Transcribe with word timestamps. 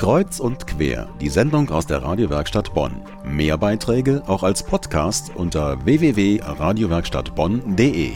Kreuz 0.00 0.40
und 0.40 0.66
quer, 0.66 1.14
die 1.20 1.28
Sendung 1.28 1.68
aus 1.68 1.86
der 1.86 2.02
Radiowerkstatt 2.02 2.72
Bonn. 2.72 3.02
Mehr 3.22 3.58
Beiträge 3.58 4.22
auch 4.26 4.42
als 4.42 4.62
Podcast 4.62 5.30
unter 5.36 5.84
www.radiowerkstattbonn.de. 5.84 8.12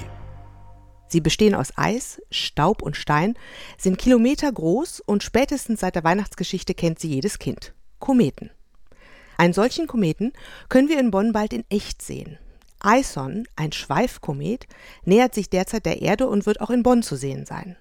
Sie 1.08 1.20
bestehen 1.20 1.54
aus 1.54 1.76
Eis, 1.76 2.22
Staub 2.30 2.80
und 2.80 2.96
Stein, 2.96 3.34
sind 3.76 3.98
Kilometer 3.98 4.50
groß 4.50 5.00
und 5.00 5.22
spätestens 5.22 5.80
seit 5.80 5.94
der 5.94 6.04
Weihnachtsgeschichte 6.04 6.72
kennt 6.72 7.00
sie 7.00 7.08
jedes 7.08 7.38
Kind. 7.38 7.74
Kometen. 7.98 8.48
Einen 9.36 9.52
solchen 9.52 9.86
Kometen 9.86 10.32
können 10.70 10.88
wir 10.88 10.98
in 10.98 11.10
Bonn 11.10 11.34
bald 11.34 11.52
in 11.52 11.66
echt 11.68 12.00
sehen. 12.00 12.38
Ison, 12.82 13.46
ein 13.56 13.72
Schweifkomet, 13.72 14.66
nähert 15.04 15.34
sich 15.34 15.50
derzeit 15.50 15.84
der 15.84 16.00
Erde 16.00 16.28
und 16.28 16.46
wird 16.46 16.62
auch 16.62 16.70
in 16.70 16.82
Bonn 16.82 17.02
zu 17.02 17.16
sehen 17.16 17.44
sein. 17.44 17.76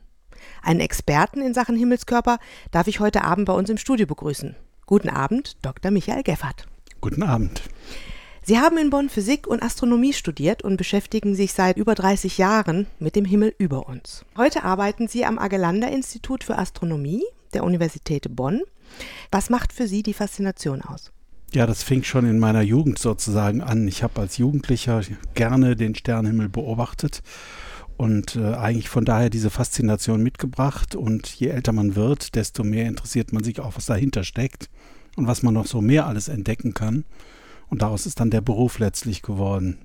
Einen 0.62 0.80
Experten 0.80 1.41
in 1.41 1.54
Sachen 1.54 1.75
Himmelskörper 1.75 2.39
darf 2.71 2.88
ich 2.88 3.00
heute 3.00 3.23
Abend 3.23 3.46
bei 3.46 3.54
uns 3.54 3.70
im 3.70 3.78
Studio 3.78 4.05
begrüßen. 4.05 4.55
Guten 4.86 5.10
Abend, 5.10 5.57
Dr. 5.61 5.92
Michael 5.92 6.24
Geffert. 6.24 6.65
Guten 7.01 7.24
Abend. 7.24 7.61
Sie 8.46 8.60
haben 8.60 8.78
in 8.78 8.89
Bonn 8.89 9.07
Physik 9.07 9.48
und 9.48 9.64
Astronomie 9.64 10.11
studiert 10.11 10.64
und 10.64 10.75
beschäftigen 10.75 11.34
sich 11.34 11.54
seit 11.54 11.78
über 11.78 11.96
30 11.96 12.37
Jahren 12.37 12.87
mit 13.00 13.15
dem 13.15 13.24
Himmel 13.24 13.56
über 13.57 13.87
uns. 13.87 14.25
Heute 14.37 14.65
arbeiten 14.65 15.07
Sie 15.07 15.24
am 15.24 15.39
Agelander 15.39 15.89
Institut 15.89 16.43
für 16.43 16.57
Astronomie 16.57 17.23
der 17.54 17.64
Universität 17.64 18.36
Bonn. 18.36 18.62
Was 19.32 19.50
macht 19.50 19.71
für 19.71 19.87
Sie 19.87 20.04
die 20.04 20.14
Faszination 20.14 20.82
aus? 20.82 21.14
Ja, 21.54 21.65
das 21.65 21.84
fing 21.84 22.04
schon 22.04 22.25
in 22.25 22.39
meiner 22.39 22.62
Jugend 22.62 23.00
sozusagen 23.00 23.62
an. 23.62 23.87
Ich 23.87 24.04
habe 24.04 24.20
als 24.20 24.37
Jugendlicher 24.37 25.01
gerne 25.36 25.75
den 25.75 25.96
Sternenhimmel 25.96 26.50
beobachtet 26.50 27.21
und 28.04 28.36
äh, 28.36 28.56
eigentlich 28.56 28.89
von 28.89 29.06
daher 29.06 29.30
diese 29.30 29.50
Faszination 29.50 30.21
mitgebracht. 30.21 30.93
Und 30.93 31.30
je 31.36 31.48
älter 31.48 31.71
man 31.71 31.96
wird, 31.96 32.36
desto 32.36 32.66
mehr 32.66 32.86
interessiert 32.86 33.31
man 33.31 33.45
sich 33.45 33.62
auch, 33.62 33.78
was 33.78 33.86
dahinter 33.86 34.26
steckt 34.26 34.70
und 35.16 35.26
was 35.26 35.42
man 35.42 35.53
noch 35.53 35.67
so 35.67 35.80
mehr 35.80 36.06
alles 36.06 36.28
entdecken 36.28 36.73
kann. 36.73 37.06
Und 37.70 37.82
daraus 37.82 38.06
ist 38.06 38.20
dann 38.20 38.30
der 38.30 38.42
Beruf 38.42 38.78
letztlich 38.78 39.22
geworden. 39.22 39.78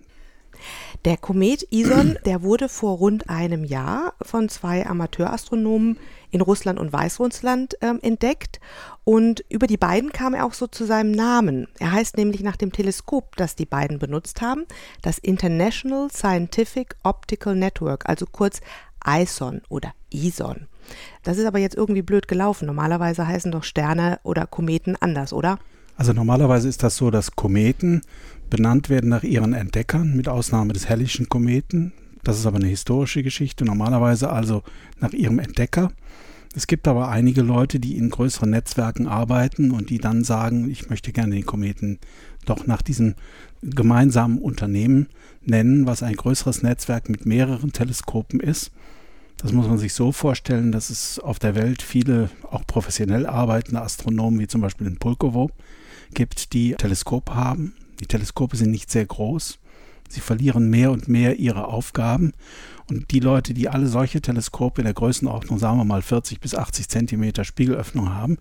Der 1.04 1.16
Komet 1.16 1.62
Ison, 1.70 2.18
der 2.24 2.42
wurde 2.42 2.68
vor 2.68 2.98
rund 2.98 3.28
einem 3.30 3.64
Jahr 3.64 4.14
von 4.22 4.48
zwei 4.48 4.86
Amateurastronomen 4.86 5.98
in 6.30 6.40
Russland 6.40 6.78
und 6.78 6.92
Weißrussland 6.92 7.76
ähm, 7.80 7.98
entdeckt 8.02 8.60
und 9.04 9.44
über 9.48 9.66
die 9.66 9.76
beiden 9.76 10.12
kam 10.12 10.34
er 10.34 10.44
auch 10.44 10.52
so 10.52 10.66
zu 10.66 10.84
seinem 10.84 11.12
Namen. 11.12 11.68
Er 11.78 11.92
heißt 11.92 12.16
nämlich 12.16 12.42
nach 12.42 12.56
dem 12.56 12.72
Teleskop, 12.72 13.36
das 13.36 13.56
die 13.56 13.66
beiden 13.66 13.98
benutzt 13.98 14.42
haben, 14.42 14.64
das 15.02 15.18
International 15.18 16.10
Scientific 16.10 16.96
Optical 17.02 17.56
Network, 17.56 18.08
also 18.08 18.26
kurz 18.30 18.60
ISON 19.06 19.62
oder 19.68 19.92
ISON. 20.10 20.66
Das 21.22 21.38
ist 21.38 21.46
aber 21.46 21.58
jetzt 21.58 21.76
irgendwie 21.76 22.02
blöd 22.02 22.28
gelaufen. 22.28 22.66
Normalerweise 22.66 23.26
heißen 23.26 23.52
doch 23.52 23.64
Sterne 23.64 24.20
oder 24.22 24.46
Kometen 24.46 24.96
anders, 24.96 25.32
oder? 25.32 25.58
Also 25.98 26.12
normalerweise 26.12 26.68
ist 26.68 26.84
das 26.84 26.96
so, 26.96 27.10
dass 27.10 27.32
Kometen 27.32 28.02
benannt 28.50 28.88
werden 28.88 29.10
nach 29.10 29.24
ihren 29.24 29.52
Entdeckern, 29.52 30.16
mit 30.16 30.28
Ausnahme 30.28 30.72
des 30.72 30.88
Hellischen 30.88 31.28
Kometen. 31.28 31.92
Das 32.22 32.38
ist 32.38 32.46
aber 32.46 32.58
eine 32.58 32.68
historische 32.68 33.24
Geschichte, 33.24 33.64
normalerweise 33.64 34.30
also 34.30 34.62
nach 35.00 35.12
ihrem 35.12 35.40
Entdecker. 35.40 35.90
Es 36.54 36.68
gibt 36.68 36.86
aber 36.86 37.08
einige 37.08 37.42
Leute, 37.42 37.80
die 37.80 37.96
in 37.96 38.10
größeren 38.10 38.48
Netzwerken 38.48 39.08
arbeiten 39.08 39.72
und 39.72 39.90
die 39.90 39.98
dann 39.98 40.22
sagen, 40.22 40.70
ich 40.70 40.88
möchte 40.88 41.10
gerne 41.10 41.34
den 41.34 41.46
Kometen 41.46 41.98
doch 42.46 42.64
nach 42.64 42.80
diesem 42.80 43.16
gemeinsamen 43.60 44.38
Unternehmen 44.38 45.08
nennen, 45.44 45.84
was 45.84 46.04
ein 46.04 46.14
größeres 46.14 46.62
Netzwerk 46.62 47.08
mit 47.08 47.26
mehreren 47.26 47.72
Teleskopen 47.72 48.38
ist. 48.38 48.70
Das 49.38 49.52
muss 49.52 49.66
man 49.66 49.78
sich 49.78 49.94
so 49.94 50.12
vorstellen, 50.12 50.70
dass 50.70 50.90
es 50.90 51.18
auf 51.18 51.40
der 51.40 51.56
Welt 51.56 51.82
viele 51.82 52.30
auch 52.48 52.64
professionell 52.68 53.26
arbeitende 53.26 53.82
Astronomen, 53.82 54.38
wie 54.38 54.46
zum 54.46 54.60
Beispiel 54.60 54.86
in 54.86 54.98
Pulkovo, 54.98 55.50
gibt, 56.14 56.52
die 56.52 56.74
Teleskope 56.74 57.34
haben. 57.34 57.74
Die 58.00 58.06
Teleskope 58.06 58.56
sind 58.56 58.70
nicht 58.70 58.90
sehr 58.90 59.06
groß. 59.06 59.58
Sie 60.08 60.20
verlieren 60.20 60.70
mehr 60.70 60.90
und 60.90 61.08
mehr 61.08 61.38
ihre 61.38 61.66
Aufgaben. 61.66 62.32
Und 62.90 63.10
die 63.10 63.20
Leute, 63.20 63.52
die 63.52 63.68
alle 63.68 63.86
solche 63.86 64.22
Teleskope 64.22 64.80
in 64.80 64.86
der 64.86 64.94
Größenordnung, 64.94 65.58
sagen 65.58 65.76
wir 65.76 65.84
mal 65.84 66.00
40 66.00 66.40
bis 66.40 66.54
80 66.54 66.88
Zentimeter 66.88 67.44
Spiegelöffnung 67.44 68.14
haben, 68.14 68.38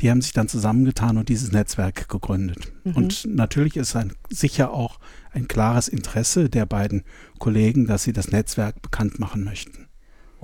die 0.00 0.10
haben 0.10 0.20
sich 0.20 0.32
dann 0.32 0.48
zusammengetan 0.48 1.16
und 1.16 1.28
dieses 1.28 1.52
Netzwerk 1.52 2.08
gegründet. 2.08 2.72
Mhm. 2.82 2.96
Und 2.96 3.24
natürlich 3.26 3.76
ist 3.76 3.94
ein, 3.94 4.14
sicher 4.28 4.72
auch 4.72 4.98
ein 5.32 5.46
klares 5.46 5.86
Interesse 5.86 6.50
der 6.50 6.66
beiden 6.66 7.04
Kollegen, 7.38 7.86
dass 7.86 8.02
sie 8.02 8.12
das 8.12 8.32
Netzwerk 8.32 8.82
bekannt 8.82 9.20
machen 9.20 9.44
möchten. 9.44 9.85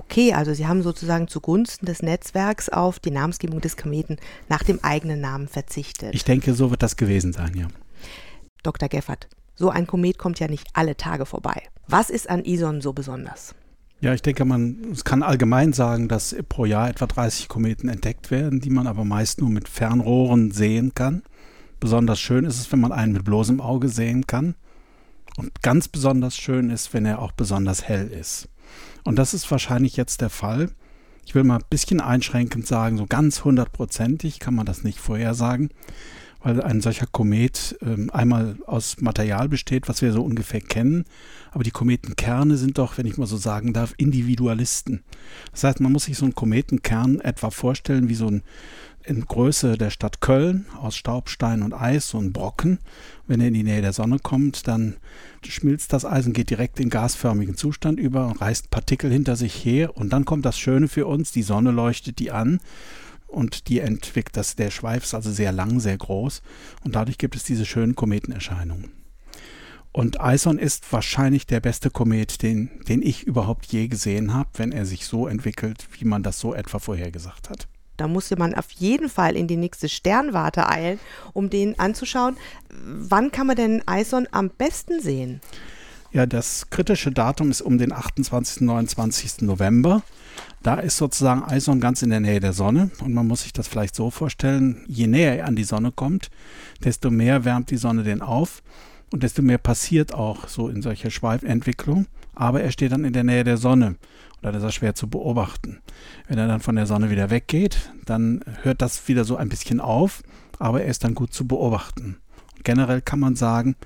Okay, 0.05 0.35
also 0.35 0.53
Sie 0.53 0.67
haben 0.67 0.83
sozusagen 0.83 1.29
zugunsten 1.29 1.87
des 1.87 2.03
Netzwerks 2.03 2.69
auf 2.69 2.99
die 2.99 3.11
Namensgebung 3.11 3.61
des 3.61 3.77
Kometen 3.77 4.19
nach 4.49 4.63
dem 4.63 4.83
eigenen 4.83 5.21
Namen 5.21 5.49
verzichtet. 5.49 6.15
Ich 6.15 6.25
denke, 6.25 6.55
so 6.55 6.71
wird 6.71 6.83
das 6.83 6.97
gewesen 6.97 7.33
sein, 7.33 7.55
ja. 7.57 7.69
Dr. 8.63 8.89
Geffert, 8.89 9.29
so 9.55 9.71
ein 9.71 9.87
Komet 9.87 10.19
kommt 10.19 10.39
ja 10.39 10.49
nicht 10.49 10.69
alle 10.75 10.97
Tage 10.97 11.27
vorbei. 11.27 11.63
Was 11.89 12.11
ist 12.11 12.29
an 12.29 12.45
Ison 12.45 12.81
so 12.81 12.93
besonders? 12.93 13.55
Ja, 14.01 14.13
ich 14.13 14.23
denke, 14.23 14.45
man 14.45 14.95
kann 15.05 15.23
allgemein 15.23 15.73
sagen, 15.73 16.09
dass 16.09 16.35
pro 16.49 16.65
Jahr 16.65 16.89
etwa 16.89 17.07
30 17.07 17.49
Kometen 17.49 17.89
entdeckt 17.89 18.33
werden, 18.33 18.61
die 18.61 18.71
man 18.71 18.89
aber 18.89 19.05
meist 19.05 19.41
nur 19.41 19.51
mit 19.51 19.69
Fernrohren 19.69 20.51
sehen 20.51 20.93
kann. 20.95 21.23
Besonders 21.79 22.19
schön 22.21 22.45
ist 22.45 22.59
es, 22.59 22.73
wenn 22.73 22.81
man 22.81 22.91
einen 22.91 23.13
mit 23.13 23.25
bloßem 23.25 23.61
Auge 23.61 23.89
sehen 23.89 24.27
kann. 24.27 24.57
Und 25.37 25.63
ganz 25.63 25.87
besonders 25.89 26.37
schön 26.37 26.69
ist, 26.69 26.93
wenn 26.95 27.07
er 27.07 27.21
auch 27.21 27.33
besonders 27.33 27.85
hell 27.85 28.09
ist. 28.09 28.49
Und 29.05 29.17
das 29.17 29.35
ist 29.35 29.51
wahrscheinlich 29.51 29.97
jetzt 29.97 30.21
der 30.21 30.31
Fall. 30.31 30.71
Ich 31.25 31.35
will 31.35 31.45
mal 31.45 31.57
ein 31.57 31.65
bisschen 31.71 32.01
einschränkend 32.01 32.67
sagen, 32.67 32.99
so 32.99 33.07
ganz 33.07 33.45
hundertprozentig 33.45 34.41
kann 34.41 34.55
man 34.55 34.67
das 34.67 34.85
nicht 34.85 34.99
vorhersagen 34.99 35.71
weil 36.43 36.61
ein 36.61 36.81
solcher 36.81 37.07
Komet 37.07 37.77
ähm, 37.83 38.11
einmal 38.13 38.57
aus 38.67 39.01
Material 39.01 39.49
besteht, 39.49 39.89
was 39.89 40.03
wir 40.03 40.13
so 40.13 40.23
ungefähr 40.23 40.61
kennen. 40.61 41.05
Aber 41.53 41.65
die 41.65 41.71
Kometenkerne 41.71 42.57
sind 42.57 42.79
doch, 42.79 42.99
wenn 42.99 43.07
ich 43.07 43.17
mal 43.17 43.27
so 43.27 43.37
sagen 43.37 43.73
darf, 43.73 43.95
Individualisten. 43.97 45.03
Das 45.53 45.65
heißt, 45.65 45.81
man 45.81 45.93
muss 45.93 46.05
sich 46.05 46.17
so 46.17 46.25
einen 46.25 46.35
Kometenkern 46.35 47.21
etwa 47.21 47.51
vorstellen 47.51 48.09
wie 48.09 48.15
so 48.15 48.29
ein 48.29 48.43
in 49.05 49.25
Größe 49.25 49.77
der 49.77 49.91
Stadt 49.91 50.21
Köln 50.21 50.67
aus 50.81 50.97
Staub, 50.97 51.29
Stein 51.29 51.63
und 51.63 51.73
Eis, 51.73 52.09
so 52.09 52.19
ein 52.19 52.33
Brocken. 52.33 52.79
Wenn 53.27 53.41
er 53.41 53.49
in 53.49 53.55
die 53.55 53.65
Nähe 53.65 53.83
der 53.83 53.93
Sonne 53.93 54.19
kommt, 54.19 54.69
dann 54.69 54.97
schmilzt 55.45 55.93
das 55.93 56.05
Eisen, 56.05 56.33
geht 56.33 56.51
direkt 56.51 56.79
in 56.79 56.89
gasförmigen 56.89 57.57
Zustand 57.57 57.99
über 57.99 58.29
und 58.29 58.41
reißt 58.41 58.71
Partikel 58.71 59.11
hinter 59.11 59.37
sich 59.37 59.65
her. 59.65 59.97
Und 59.97 60.13
dann 60.13 60.25
kommt 60.25 60.45
das 60.45 60.59
Schöne 60.59 60.89
für 60.89 61.07
uns, 61.07 61.33
die 61.33 61.43
Sonne 61.43 61.73
leuchtet 61.73 62.19
die 62.19 62.31
an 62.31 62.61
und 63.33 63.69
die 63.69 63.81
entwickelt, 63.81 64.37
das, 64.37 64.57
der 64.57 64.71
Schweif 64.71 65.05
ist 65.05 65.15
also 65.15 65.31
sehr 65.31 65.53
lang, 65.53 65.81
sehr 65.81 65.97
groß 65.97 66.43
und 66.85 66.95
dadurch 66.95 67.19
gibt 67.19 67.35
es 67.35 67.45
diese 67.45 67.67
schönen 67.67 67.95
Kometenerscheinungen. 67.95 68.93
Und 69.93 70.17
Ison 70.23 70.59
ist 70.59 70.91
wahrscheinlich 70.91 71.47
der 71.47 71.61
beste 71.61 71.91
Komet, 71.91 72.43
den, 72.43 72.71
den 72.89 73.03
ich 73.03 73.25
überhaupt 73.25 73.67
je 73.67 73.89
gesehen 73.89 74.33
habe, 74.33 74.49
wenn 74.55 74.73
er 74.73 74.87
sich 74.87 75.07
so 75.07 75.27
entwickelt, 75.27 75.87
wie 75.99 76.07
man 76.07 76.23
das 76.23 76.39
so 76.39 76.55
etwa 76.55 76.79
vorhergesagt 76.79 77.51
hat. 77.51 77.69
Da 77.99 78.09
musste 78.09 78.37
man 78.37 78.55
auf 78.55 78.71
jeden 78.71 79.11
Fall 79.11 79.37
in 79.37 79.47
die 79.47 79.59
nächste 79.59 79.91
Sternwarte 79.91 80.67
eilen, 80.69 80.99
um 81.35 81.51
den 81.51 81.79
anzuschauen. 81.79 82.39
Wann 82.71 83.31
kann 83.31 83.47
man 83.47 83.57
denn 83.57 83.83
Ison 83.89 84.27
am 84.31 84.49
besten 84.49 85.01
sehen? 85.01 85.43
Ja, 86.13 86.27
das 86.27 86.69
kritische 86.69 87.11
Datum 87.11 87.51
ist 87.51 87.63
um 87.63 87.79
den 87.79 87.91
28. 87.91 88.61
29. 88.61 89.41
November. 89.41 90.03
Da 90.63 90.75
ist 90.75 90.99
sozusagen 90.99 91.43
Eison 91.43 91.81
ganz 91.81 92.03
in 92.03 92.11
der 92.11 92.21
Nähe 92.21 92.39
der 92.39 92.53
Sonne 92.53 92.91
und 93.01 93.15
man 93.15 93.27
muss 93.27 93.43
sich 93.43 93.55
das 93.55 93.67
vielleicht 93.67 93.95
so 93.95 94.11
vorstellen, 94.11 94.85
je 94.87 95.07
näher 95.07 95.39
er 95.39 95.47
an 95.47 95.57
die 95.57 95.65
Sonne 95.65 95.91
kommt, 95.91 96.31
desto 96.85 97.11
mehr 97.11 97.47
wärmt 97.47 97.71
die 97.71 97.79
Sonne 97.79 98.03
den 98.03 98.21
auf 98.21 98.63
und 99.11 99.23
desto 99.23 99.41
mehr 99.41 99.57
passiert 99.57 100.13
auch 100.13 100.49
so 100.49 100.69
in 100.69 100.83
solcher 100.83 101.11
Schweifentwicklung, 101.11 102.07
aber 102.35 102.63
er 102.63 102.73
steht 102.73 102.93
dann 102.93 103.05
in 103.05 103.15
der 103.15 103.25
Nähe 103.25 103.45
der 103.45 103.57
Sonne 103.57 103.87
und 103.87 104.43
dann 104.43 104.55
ist 104.55 104.63
er 104.63 104.73
schwer 104.73 104.95
zu 104.95 105.09
beobachten. 105.09 105.81
Wenn 106.29 106.39
er 106.39 106.47
dann 106.47 106.61
von 106.61 106.77
der 106.77 106.87
Sonne 106.87 107.09
wieder 107.09 107.31
weggeht, 107.31 107.91
dann 108.05 108.45
hört 108.63 108.83
das 108.83 109.09
wieder 109.09 109.25
so 109.25 109.37
ein 109.37 109.49
bisschen 109.49 109.81
auf, 109.81 110.23
aber 110.59 110.83
er 110.83 110.89
ist 110.89 111.05
dann 111.05 111.15
gut 111.15 111.33
zu 111.33 111.47
beobachten. 111.47 112.22
Generell 112.63 113.03
kann 113.03 113.21
man 113.21 113.37
sagen, 113.37 113.77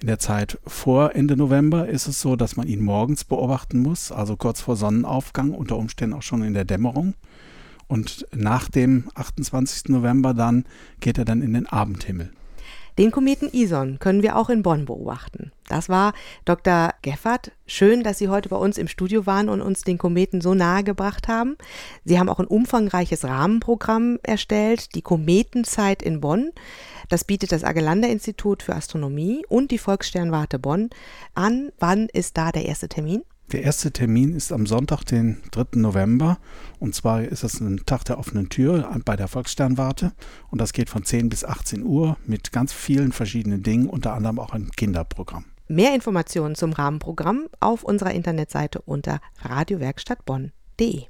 in 0.00 0.06
der 0.06 0.18
Zeit 0.18 0.58
vor 0.66 1.14
Ende 1.14 1.36
November 1.36 1.88
ist 1.88 2.06
es 2.08 2.20
so, 2.20 2.36
dass 2.36 2.56
man 2.56 2.66
ihn 2.66 2.82
morgens 2.82 3.24
beobachten 3.24 3.80
muss, 3.80 4.10
also 4.12 4.36
kurz 4.36 4.60
vor 4.60 4.76
Sonnenaufgang, 4.76 5.50
unter 5.52 5.76
Umständen 5.76 6.16
auch 6.16 6.22
schon 6.22 6.42
in 6.42 6.54
der 6.54 6.64
Dämmerung. 6.64 7.14
Und 7.86 8.26
nach 8.34 8.68
dem 8.68 9.10
28. 9.14 9.88
November 9.88 10.34
dann 10.34 10.64
geht 11.00 11.18
er 11.18 11.24
dann 11.24 11.42
in 11.42 11.52
den 11.52 11.66
Abendhimmel. 11.66 12.30
Den 12.98 13.10
Kometen 13.10 13.48
Ison 13.48 13.98
können 13.98 14.22
wir 14.22 14.36
auch 14.36 14.50
in 14.50 14.62
Bonn 14.62 14.84
beobachten. 14.84 15.50
Das 15.68 15.88
war 15.88 16.12
Dr. 16.44 16.92
Geffert. 17.00 17.52
Schön, 17.66 18.02
dass 18.02 18.18
Sie 18.18 18.28
heute 18.28 18.50
bei 18.50 18.56
uns 18.56 18.76
im 18.76 18.88
Studio 18.88 19.24
waren 19.24 19.48
und 19.48 19.62
uns 19.62 19.82
den 19.82 19.96
Kometen 19.96 20.42
so 20.42 20.52
nahe 20.52 20.84
gebracht 20.84 21.28
haben. 21.28 21.56
Sie 22.04 22.18
haben 22.18 22.28
auch 22.28 22.40
ein 22.40 22.46
umfangreiches 22.46 23.24
Rahmenprogramm 23.24 24.18
erstellt, 24.22 24.94
die 24.94 25.00
Kometenzeit 25.00 26.02
in 26.02 26.20
Bonn. 26.20 26.50
Das 27.08 27.24
bietet 27.24 27.52
das 27.52 27.64
Agelander 27.64 28.08
Institut 28.08 28.62
für 28.62 28.74
Astronomie 28.74 29.46
und 29.48 29.70
die 29.70 29.78
Volkssternwarte 29.78 30.58
Bonn 30.58 30.90
an. 31.34 31.72
Wann 31.78 32.08
ist 32.08 32.36
da 32.36 32.52
der 32.52 32.66
erste 32.66 32.88
Termin? 32.88 33.22
Der 33.52 33.62
erste 33.62 33.92
Termin 33.92 34.34
ist 34.34 34.50
am 34.50 34.64
Sonntag, 34.66 35.04
den 35.04 35.42
3. 35.50 35.78
November. 35.78 36.38
Und 36.78 36.94
zwar 36.94 37.22
ist 37.22 37.44
das 37.44 37.60
ein 37.60 37.84
Tag 37.84 38.02
der 38.06 38.18
offenen 38.18 38.48
Tür 38.48 38.98
bei 39.04 39.14
der 39.14 39.28
Volkssternwarte. 39.28 40.12
Und 40.50 40.58
das 40.58 40.72
geht 40.72 40.88
von 40.88 41.04
10 41.04 41.28
bis 41.28 41.44
18 41.44 41.82
Uhr 41.84 42.16
mit 42.24 42.50
ganz 42.50 42.72
vielen 42.72 43.12
verschiedenen 43.12 43.62
Dingen, 43.62 43.90
unter 43.90 44.14
anderem 44.14 44.38
auch 44.38 44.54
ein 44.54 44.70
Kinderprogramm. 44.70 45.44
Mehr 45.68 45.94
Informationen 45.94 46.54
zum 46.54 46.72
Rahmenprogramm 46.72 47.48
auf 47.60 47.84
unserer 47.84 48.12
Internetseite 48.12 48.80
unter 48.80 49.20
radiowerkstattbonn.de. 49.42 51.04